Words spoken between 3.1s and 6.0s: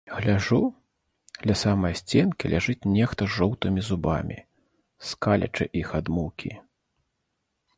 з жоўтымі зубамі, скалячы іх